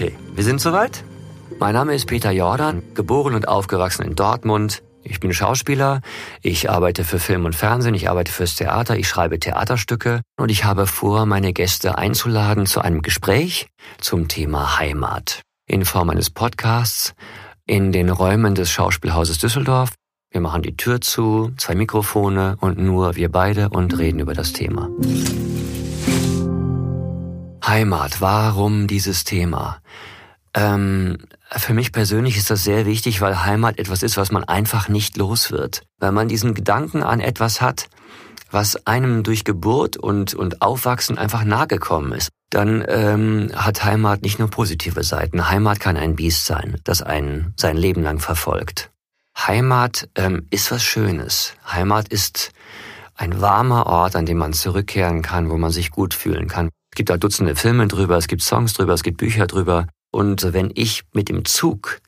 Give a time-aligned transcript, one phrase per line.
[0.00, 1.04] Okay, wir sind soweit.
[1.58, 4.82] Mein Name ist Peter Jordan, geboren und aufgewachsen in Dortmund.
[5.02, 6.00] Ich bin Schauspieler,
[6.40, 10.64] ich arbeite für Film und Fernsehen, ich arbeite fürs Theater, ich schreibe Theaterstücke und ich
[10.64, 17.12] habe vor, meine Gäste einzuladen zu einem Gespräch zum Thema Heimat in Form eines Podcasts
[17.66, 19.90] in den Räumen des Schauspielhauses Düsseldorf.
[20.30, 24.54] Wir machen die Tür zu, zwei Mikrofone und nur wir beide und reden über das
[24.54, 24.88] Thema.
[27.70, 29.80] Heimat, warum dieses Thema?
[30.54, 31.18] Ähm,
[31.52, 35.16] für mich persönlich ist das sehr wichtig, weil Heimat etwas ist, was man einfach nicht
[35.16, 35.84] los wird.
[36.00, 37.88] Weil man diesen Gedanken an etwas hat,
[38.50, 44.40] was einem durch Geburt und, und Aufwachsen einfach nahegekommen ist, dann ähm, hat Heimat nicht
[44.40, 45.48] nur positive Seiten.
[45.48, 48.90] Heimat kann ein Biest sein, das einen sein Leben lang verfolgt.
[49.38, 51.54] Heimat ähm, ist was Schönes.
[51.70, 52.50] Heimat ist
[53.20, 56.70] ein warmer Ort, an dem man zurückkehren kann, wo man sich gut fühlen kann.
[56.90, 59.86] Es gibt da Dutzende Filme drüber, es gibt Songs drüber, es gibt Bücher drüber.
[60.10, 62.00] Und wenn ich mit dem Zug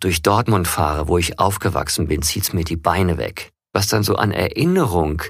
[0.00, 3.50] durch Dortmund fahre, wo ich aufgewachsen bin, zieht's mir die Beine weg.
[3.74, 5.22] Was dann so an Erinnerung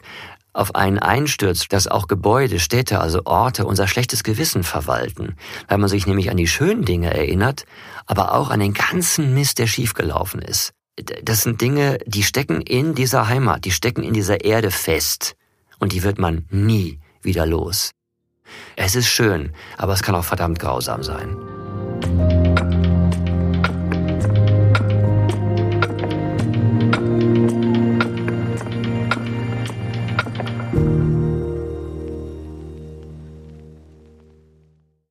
[0.52, 5.34] auf einen einstürzt, dass auch Gebäude, Städte, also Orte unser schlechtes Gewissen verwalten,
[5.66, 7.64] weil man sich nämlich an die schönen Dinge erinnert,
[8.06, 10.72] aber auch an den ganzen Mist, der schiefgelaufen ist.
[10.96, 15.36] Das sind Dinge, die stecken in dieser Heimat, die stecken in dieser Erde fest
[15.78, 17.90] und die wird man nie wieder los.
[18.76, 22.43] Es ist schön, aber es kann auch verdammt grausam sein.